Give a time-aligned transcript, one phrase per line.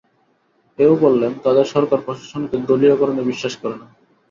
[0.79, 3.85] এও বললেন, তাঁদের সরকার প্রশাসনকে দলীয়করণে বিশ্বাস করে না।